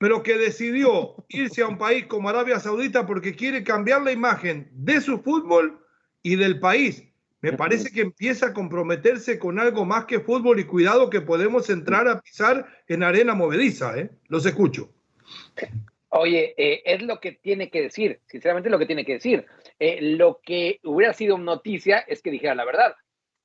[0.00, 4.66] pero que decidió irse a un país como Arabia Saudita porque quiere cambiar la imagen
[4.72, 5.84] de su fútbol
[6.22, 7.04] y del país.
[7.42, 11.68] Me parece que empieza a comprometerse con algo más que fútbol y cuidado que podemos
[11.68, 13.98] entrar a pisar en arena movediza.
[13.98, 14.08] ¿eh?
[14.28, 14.90] Los escucho.
[16.08, 19.44] Oye, eh, es lo que tiene que decir, sinceramente lo que tiene que decir.
[19.78, 22.94] Eh, lo que hubiera sido noticia es que dijera la verdad.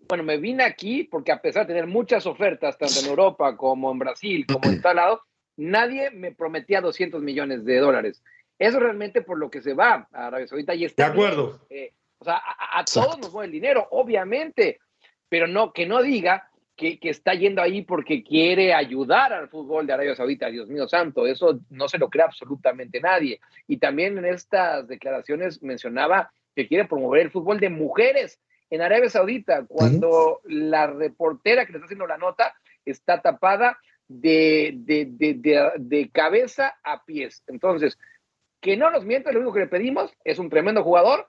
[0.08, 3.92] Bueno, me vine aquí porque a pesar de tener muchas ofertas, tanto en Europa como
[3.92, 5.22] en Brasil, como en tal lado,
[5.58, 8.24] nadie me prometía 200 millones de dólares.
[8.58, 11.06] Eso realmente por lo que se va a Arabia Saudita y está.
[11.06, 11.60] De acuerdo.
[11.70, 12.42] Eh, o sea,
[12.74, 14.80] a, todos nos mueve el dinero, obviamente,
[15.28, 19.94] pero no, que no diga que, está yendo ahí porque quiere ayudar al fútbol de
[19.94, 23.40] Arabia Saudita, Dios mío santo, eso no se lo cree absolutamente nadie.
[23.68, 28.40] Y también en estas declaraciones mencionaba que quiere promover el fútbol de mujeres
[28.70, 34.74] en Arabia Saudita, cuando la reportera que le está haciendo la nota está tapada de,
[34.76, 37.44] de, cabeza a pies.
[37.48, 37.98] Entonces,
[38.62, 41.28] que no nos mienta, lo único que le pedimos es un tremendo jugador,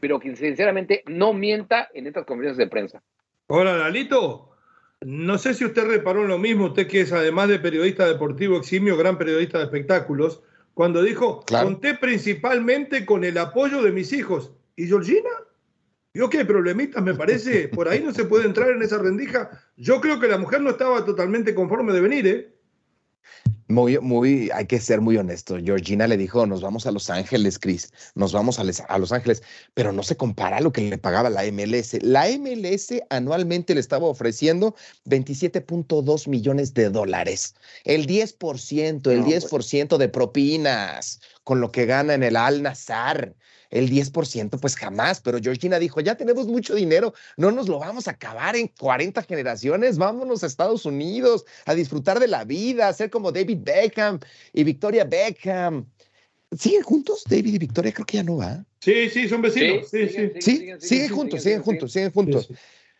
[0.00, 3.02] pero que sinceramente no mienta en estas conferencias de prensa.
[3.46, 4.52] Hola, Lalito.
[5.02, 8.56] No sé si usted reparó en lo mismo, usted que es además de periodista deportivo
[8.56, 10.42] eximio, gran periodista de espectáculos,
[10.74, 14.52] cuando dijo, conté principalmente con el apoyo de mis hijos.
[14.74, 15.30] ¿Y Georgina?
[16.16, 19.50] Yo qué problemitas me parece, por ahí no se puede entrar en esa rendija.
[19.76, 22.54] Yo creo que la mujer no estaba totalmente conforme de venir, ¿eh?
[23.68, 25.58] Muy, muy, hay que ser muy honesto.
[25.62, 29.42] Georgina le dijo, nos vamos a Los Ángeles, Chris, nos vamos a, a, Los Ángeles,
[29.74, 32.02] pero no se compara a lo que le pagaba la MLS.
[32.02, 34.74] La MLS anualmente le estaba ofreciendo
[35.04, 42.22] 27.2 millones de dólares, el 10%, el 10% de propinas, con lo que gana en
[42.22, 43.34] el Al Nazar
[43.70, 45.20] el 10%, pues jamás.
[45.20, 49.22] Pero Georgina dijo, ya tenemos mucho dinero, no nos lo vamos a acabar en 40
[49.22, 54.20] generaciones, vámonos a Estados Unidos a disfrutar de la vida, a ser como David Beckham
[54.52, 55.86] y Victoria Beckham.
[56.56, 57.92] ¿Siguen juntos David y Victoria?
[57.92, 58.64] Creo que ya no va.
[58.80, 59.88] Sí, sí, son vecinos.
[59.90, 60.78] Sí, sí, sí.
[60.78, 62.48] siguen, juntos, siguen juntos, siguen juntos.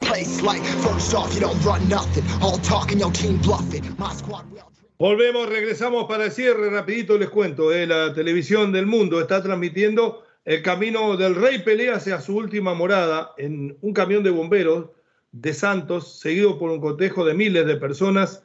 [5.01, 10.27] Volvemos, regresamos para el cierre, rapidito les cuento, eh, la televisión del mundo está transmitiendo
[10.45, 14.91] el camino del rey pelea hacia su última morada en un camión de bomberos
[15.33, 18.45] de Santos, seguido por un cotejo de miles de personas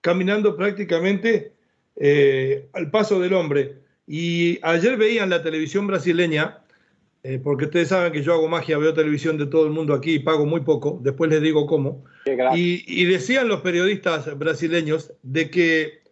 [0.00, 1.54] caminando prácticamente
[1.96, 3.80] eh, al paso del hombre.
[4.06, 6.60] Y ayer veían la televisión brasileña,
[7.28, 10.14] eh, porque ustedes saben que yo hago magia, veo televisión de todo el mundo aquí
[10.14, 12.04] y pago muy poco, después les digo cómo.
[12.54, 16.02] Y, decían los periodistas brasileños de que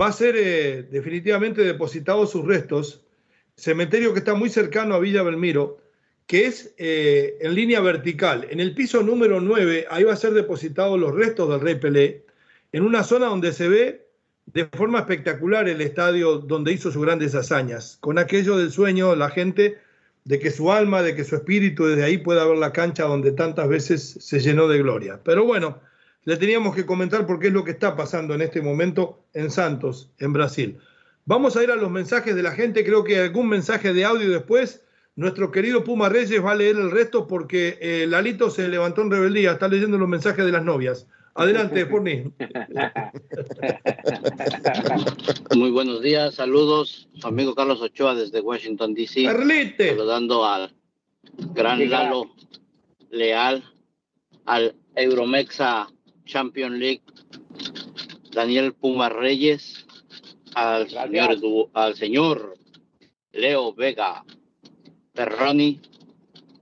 [0.00, 3.04] va a ser eh, definitivamente depositados sus restos,
[3.56, 5.78] cementerio que está muy cercano a Villa Belmiro,
[6.26, 8.48] que es eh, en línea vertical.
[8.50, 12.24] En el piso número 9, ahí va a ser depositados los restos del Rey Pelé,
[12.72, 14.08] en una zona donde se ve
[14.46, 19.30] de forma espectacular el estadio donde hizo sus grandes hazañas, con aquello del sueño, la
[19.30, 19.85] gente
[20.26, 23.30] de que su alma, de que su espíritu desde ahí pueda ver la cancha donde
[23.30, 25.20] tantas veces se llenó de gloria.
[25.22, 25.78] Pero bueno,
[26.24, 30.10] le teníamos que comentar porque es lo que está pasando en este momento en Santos,
[30.18, 30.78] en Brasil.
[31.26, 34.28] Vamos a ir a los mensajes de la gente, creo que algún mensaje de audio
[34.28, 34.82] después.
[35.14, 39.12] Nuestro querido Puma Reyes va a leer el resto porque eh, Lalito se levantó en
[39.12, 41.06] rebeldía, está leyendo los mensajes de las novias.
[41.36, 42.24] Adelante, Forni.
[45.54, 47.08] Muy buenos días, saludos.
[47.14, 49.24] Su amigo Carlos Ochoa desde Washington, D.C.
[49.24, 50.74] Saludando al
[51.54, 52.30] gran Lalo
[53.10, 53.62] Leal,
[54.46, 55.88] al Euromexa
[56.24, 57.02] Champion League,
[58.32, 59.86] Daniel Puma Reyes,
[60.54, 61.36] al señor,
[61.74, 62.54] al señor
[63.32, 64.24] Leo Vega
[65.12, 65.80] Perroni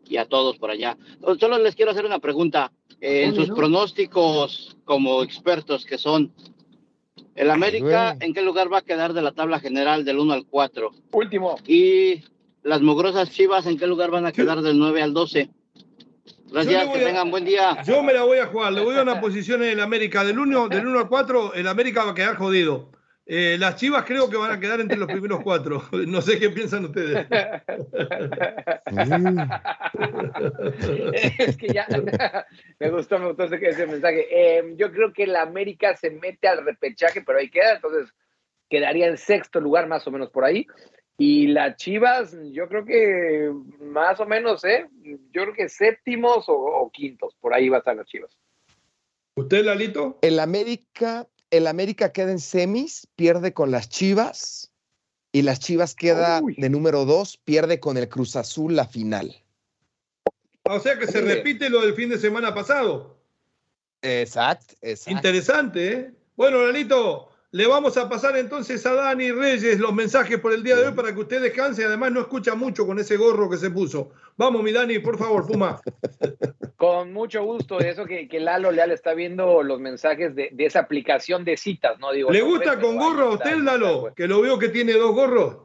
[0.09, 0.97] y a todos por allá.
[1.39, 6.33] Solo les quiero hacer una pregunta en sus pronósticos como expertos que son,
[7.35, 10.47] El América, ¿en qué lugar va a quedar de la tabla general del 1 al
[10.47, 10.93] 4?
[11.13, 11.57] Último.
[11.67, 12.23] Y
[12.63, 15.51] las mugrosas chivas, ¿en qué lugar van a quedar del 9 al 12?
[16.51, 17.83] Gracias, que tengan buen día.
[17.85, 20.23] Yo me la voy a jugar, le voy a una posición en el América.
[20.23, 22.91] Del 1, del 1 al 4, el América va a quedar jodido.
[23.27, 25.83] Eh, las chivas creo que van a quedar entre los primeros cuatro.
[26.07, 27.27] No sé qué piensan ustedes.
[31.39, 31.87] es que ya
[32.79, 34.27] me gustó, me gustó ese, mensaje.
[34.31, 38.13] Eh, yo creo que la América se mete al repechaje, pero ahí queda, entonces
[38.69, 40.67] quedaría en sexto lugar más o menos por ahí.
[41.17, 43.51] Y las Chivas, yo creo que
[43.81, 44.87] más o menos, ¿eh?
[45.03, 48.37] Yo creo que séptimos o, o quintos, por ahí va a estar las Chivas.
[49.37, 50.19] ¿Usted, Lalito?
[50.23, 54.73] El América el América queda en semis, pierde con las Chivas
[55.33, 59.37] y las Chivas queda de número dos, pierde con el Cruz Azul la final.
[60.65, 63.19] O sea que se repite lo del fin de semana pasado.
[64.03, 64.75] Exacto,
[65.07, 66.11] Interesante, ¿eh?
[66.37, 70.75] Bueno, Lalito, le vamos a pasar entonces a Dani Reyes los mensajes por el día
[70.75, 71.85] de hoy para que usted descanse.
[71.85, 74.11] Además, no escucha mucho con ese gorro que se puso.
[74.37, 75.81] Vamos, mi Dani, por favor, fuma.
[76.85, 77.81] Con mucho gusto.
[77.81, 82.13] Eso que, que Lalo Leal está viendo los mensajes de, esa aplicación de citas, ¿no?
[82.13, 84.03] Digo, ¿Le gusta con gorro a usted, Lalo?
[84.03, 84.15] Pues.
[84.15, 85.57] Que lo veo que tiene dos gorros.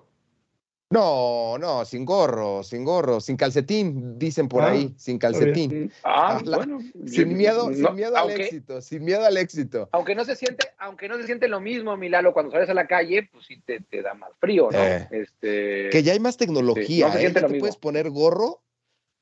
[0.92, 5.92] No, no, sin gorro, sin gorro, sin calcetín, dicen por ah, ahí, sin calcetín.
[6.06, 6.80] Ah, bueno.
[7.06, 9.90] Sin miedo, sin miedo al éxito, sin miedo al éxito.
[9.92, 12.88] Aunque no se siente, aunque no se siente lo mismo, Milalo, cuando sales a la
[12.88, 14.80] calle, pues sí te, da más frío, ¿no?
[14.80, 15.08] Eh.
[15.12, 15.90] este...
[15.90, 17.32] Que ya hay más tecnología, no se ¿eh?
[17.32, 18.62] te puedes poner gorro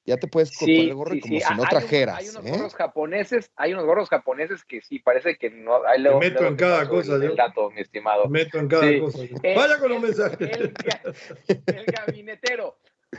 [0.07, 2.19] ya te puedes poner el gorro como si no trajeras.
[2.19, 2.51] hay unos ¿eh?
[2.51, 5.85] gorros japoneses, hay unos gorros japoneses que sí parece que no.
[5.85, 7.15] Ahí Me meto en cada cosa.
[7.15, 8.27] El, dato, mi estimado.
[8.29, 9.19] Me meto en cada cosa.
[9.43, 10.49] Vaya con los mensajes.
[10.49, 12.77] el gabinetero.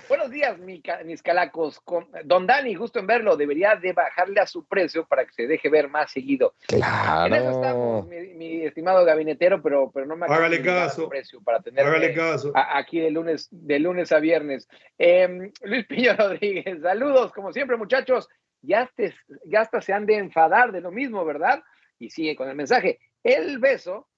[0.09, 1.83] Buenos días, mis calacos.
[2.25, 5.69] Don Dani, justo en verlo, debería de bajarle a su precio para que se deje
[5.69, 6.55] ver más seguido.
[6.67, 7.35] Claro.
[7.35, 11.09] En eso estamos, mi, estimado gabinetero, pero, pero no me Hágale caso.
[11.09, 12.53] precio para tener Hágale caso.
[12.55, 14.69] aquí de lunes, de lunes a viernes.
[14.99, 18.29] Em, Luis Piño Rodríguez, saludos, como siempre, muchachos.
[18.61, 18.91] Ya,
[19.45, 21.63] ya hasta se han de enfadar de lo mismo, ¿verdad?
[21.99, 22.99] Y sigue con el mensaje.
[23.23, 24.09] El beso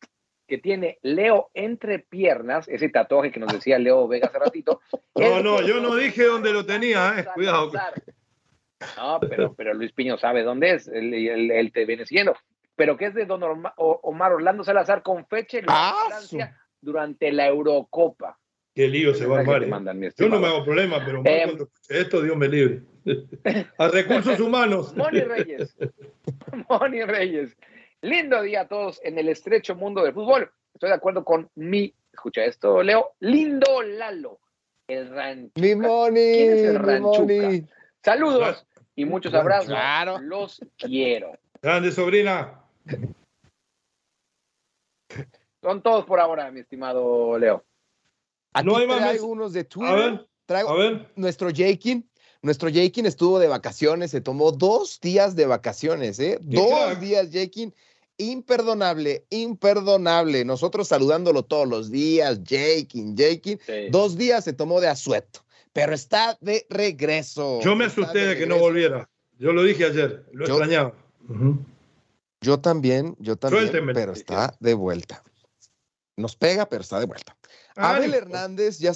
[0.51, 4.81] que tiene Leo entre piernas, ese tatuaje que nos decía Leo Vega hace ratito.
[5.15, 7.71] No, no, yo no dije dónde lo tenía, eh, cuidado.
[8.97, 12.35] No, pero, pero Luis Piño sabe dónde es, él, te viene siguiendo.
[12.75, 13.43] Pero que es de don
[13.77, 18.39] Omar Orlando Salazar con fecha en ah, Francia durante la Eurocopa.
[18.75, 19.63] Qué lío se va a armar.
[19.65, 20.13] Eh.
[20.17, 21.55] Yo no me hago problema, pero eh,
[21.91, 22.83] esto Dios me libre.
[23.79, 24.97] a recursos humanos.
[24.97, 25.77] Moni Reyes.
[26.71, 27.57] Moni Reyes.
[28.03, 30.51] Lindo día a todos en el estrecho mundo del fútbol.
[30.73, 34.41] Estoy de acuerdo con mi, escucha esto, Leo, lindo Lalo,
[34.89, 35.61] el ranchuca.
[35.61, 37.69] Mi money, ¿Quién es el ranchuca?
[38.03, 39.69] Saludos y muchos abrazos.
[39.69, 40.19] Claro.
[40.19, 41.33] Los quiero.
[41.61, 42.65] Grande sobrina.
[45.63, 47.65] Son todos por ahora, mi estimado Leo.
[48.55, 49.21] Aquí no hay más.
[49.21, 49.93] unos de Twitter.
[49.93, 51.13] A ver, traigo a ver.
[51.17, 52.09] nuestro Jakin.
[52.43, 56.39] Nuestro Jakin estuvo de vacaciones, se tomó dos días de vacaciones, ¿eh?
[56.41, 57.75] Dos días, Jakin
[58.21, 60.45] imperdonable, imperdonable.
[60.45, 63.59] Nosotros saludándolo todos los días, Jakin, Jakin.
[63.91, 67.61] Dos días se tomó de asueto, pero está de regreso.
[67.63, 69.09] Yo me asusté de, que no volviera.
[69.39, 70.95] Yo lo dije ayer, lo extrañaba.
[72.43, 75.23] Yo también, yo también, pero está de vuelta.
[76.17, 77.37] Nos pega, pero está de vuelta.
[77.75, 78.93] Abel Hernández ya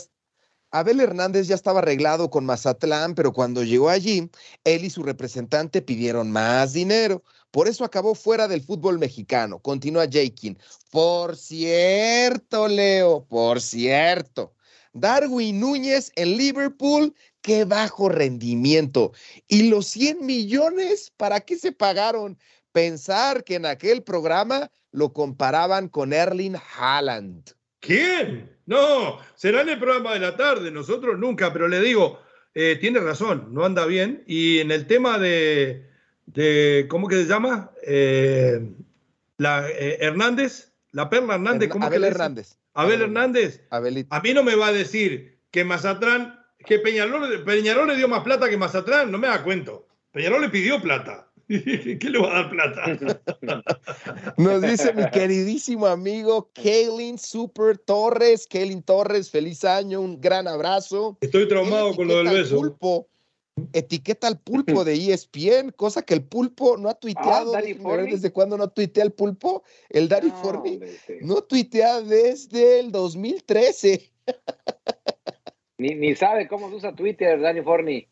[0.74, 4.28] Abel Hernández ya estaba arreglado con Mazatlán, pero cuando llegó allí,
[4.64, 7.22] él y su representante pidieron más dinero.
[7.54, 9.60] Por eso acabó fuera del fútbol mexicano.
[9.60, 10.58] Continúa Jakin.
[10.90, 14.56] Por cierto, Leo, por cierto.
[14.92, 19.12] Darwin Núñez en Liverpool, qué bajo rendimiento.
[19.46, 22.36] ¿Y los 100 millones para qué se pagaron?
[22.72, 27.52] Pensar que en aquel programa lo comparaban con Erling Haaland.
[27.78, 28.50] ¿Quién?
[28.66, 32.18] No, será en el programa de la tarde, nosotros nunca, pero le digo,
[32.52, 34.24] eh, tiene razón, no anda bien.
[34.26, 35.93] Y en el tema de,
[36.26, 37.70] de ¿cómo que se llama?
[37.82, 38.60] Eh,
[39.38, 42.58] la eh, Hernández, la Perla Hernández, ¿cómo Abel Hernández.
[42.74, 43.60] Abel, Hernández.
[43.70, 48.24] A mí no me va a decir que Mazatrán, que Peñarol, Peñarol le dio más
[48.24, 49.86] plata que Mazatrán, no me da cuento.
[50.10, 51.28] Peñarol le pidió plata.
[51.48, 53.64] ¿Qué le va a dar plata?
[54.38, 58.46] Nos dice mi queridísimo amigo Kaylin Super Torres.
[58.48, 61.18] Kaylin Torres, feliz año, un gran abrazo.
[61.20, 62.56] Estoy traumado con lo del beso.
[62.56, 63.08] Pulpo,
[63.72, 67.54] etiqueta al pulpo de ESPN, cosa que el pulpo no ha tuiteado.
[67.54, 69.62] Ah, ¿Desde cuándo no tuitea el pulpo?
[69.88, 70.62] El Dari no,
[71.22, 74.10] no tuitea desde el 2013.
[75.78, 78.08] Ni, ni sabe cómo se usa Twitter, Dani Forni.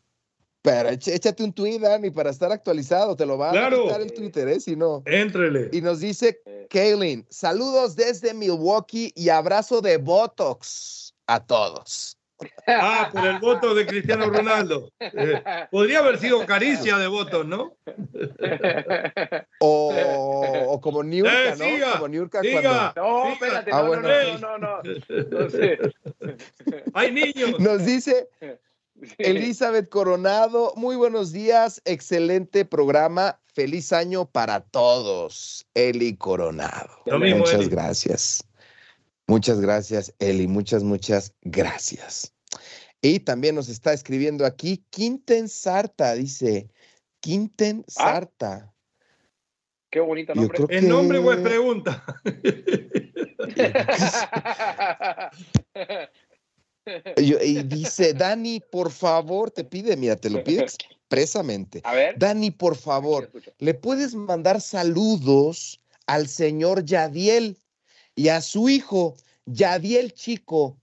[0.61, 3.15] Pero échate un tweet, Dani, para estar actualizado.
[3.17, 4.59] Te lo va a quitar el Twitter, ¿eh?
[4.61, 5.03] Si no.
[5.05, 5.69] Éntrele.
[5.73, 12.17] Y nos dice Kaylin, saludos desde Milwaukee y abrazo de Botox a todos.
[12.67, 14.89] Ah, por el voto de Cristiano Ronaldo.
[14.99, 17.75] Eh, podría haber sido caricia de votos, ¿no?
[19.59, 21.93] O, como Niurka, eh, ¿no?
[21.93, 22.93] como Niurka cuando...
[22.95, 25.79] No, espérate, ah, no, no, no, no, no, sé.
[26.93, 27.59] Hay niños.
[27.59, 28.29] Nos dice
[29.17, 35.65] Elizabeth Coronado, muy buenos días, excelente programa, feliz año para todos.
[35.73, 36.89] Eli Coronado.
[37.05, 38.43] Muchas gracias.
[39.27, 40.47] Muchas gracias, Eli.
[40.47, 42.33] Muchas, muchas gracias.
[43.01, 46.69] Y también nos está escribiendo aquí Quinten Sarta, dice
[47.19, 47.91] Quinten ah.
[47.91, 48.73] Sarta.
[49.89, 50.65] Qué bonito nombre.
[50.69, 52.03] ¿El nombre o es pregunta?
[57.17, 61.81] y dice, Dani, por favor, te pide, mira, te lo pide expresamente.
[61.83, 62.17] A ver.
[62.17, 67.57] Dani, por favor, ¿le puedes mandar saludos al señor Yadiel?
[68.15, 70.77] Y a su hijo, Yadiel Chico,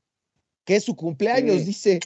[0.65, 2.01] que es su cumpleaños, dice.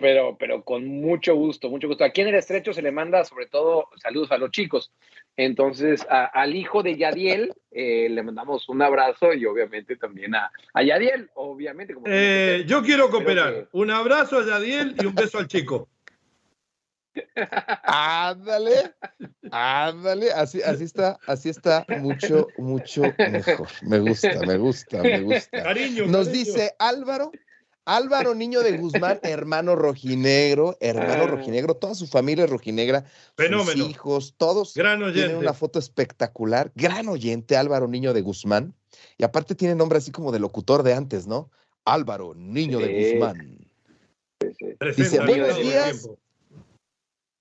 [0.00, 2.04] Pero, pero con mucho gusto, mucho gusto.
[2.04, 4.92] Aquí en el estrecho se le manda sobre todo saludos a los chicos.
[5.36, 10.82] Entonces, al hijo de Yadiel eh, le mandamos un abrazo y obviamente también a, a
[10.82, 11.94] Yadiel, obviamente.
[12.06, 13.68] Eh, yo quiero cooperar.
[13.72, 15.88] Un abrazo a Yadiel y un beso al chico.
[17.84, 18.94] Ándale,
[19.50, 23.68] ándale, así, así está, así está mucho, mucho mejor.
[23.82, 25.62] Me gusta, me gusta, me gusta.
[25.62, 27.30] Cariño, Nos dice Álvaro,
[27.84, 31.26] Álvaro Niño de Guzmán, hermano rojinegro, hermano ah.
[31.28, 33.04] rojinegro, toda su familia es rojinegra,
[33.36, 33.84] Fenómeno.
[33.84, 36.72] sus hijos, todos tienen una foto espectacular.
[36.74, 38.74] Gran oyente, Álvaro Niño de Guzmán.
[39.18, 41.50] Y aparte tiene nombre así como de locutor de antes, ¿no?
[41.84, 43.58] Álvaro Niño de Guzmán.
[44.96, 46.08] Dice, buenos días.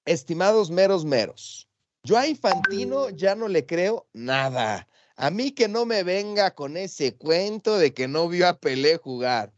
[0.05, 1.67] Estimados meros meros,
[2.03, 4.87] yo a Infantino ya no le creo nada.
[5.17, 8.97] A mí que no me venga con ese cuento de que no vio a Pelé
[8.97, 9.51] jugar.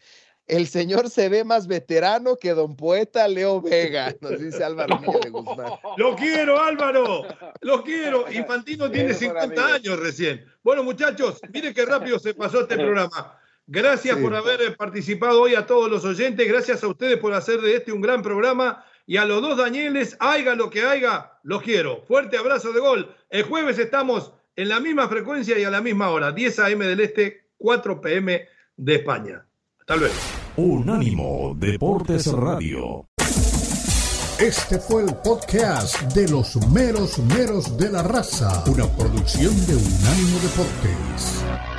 [0.45, 5.29] El señor se ve más veterano que don poeta Leo Vega, nos dice Álvaro de
[5.29, 5.73] Guzmán.
[5.97, 7.25] Lo quiero, Álvaro,
[7.59, 8.25] lo quiero.
[8.31, 10.45] Infantino tiene 50 años recién.
[10.63, 13.37] Bueno, muchachos, miren qué rápido se pasó este programa.
[13.65, 16.47] Gracias por haber participado hoy a todos los oyentes.
[16.47, 18.85] Gracias a ustedes por hacer de este un gran programa.
[19.10, 22.03] Y a los dos Danieles, haya lo que haya, los quiero.
[22.05, 23.16] Fuerte abrazo de gol.
[23.30, 26.86] El jueves estamos en la misma frecuencia y a la misma hora, 10 a.m.
[26.86, 28.45] del Este, 4 p.m.
[28.76, 29.45] de España.
[29.80, 30.14] Hasta luego.
[30.58, 33.08] Unánimo Deportes Radio.
[34.39, 40.38] Este fue el podcast de los meros meros de la raza, una producción de Unánimo
[40.39, 41.76] Deportes.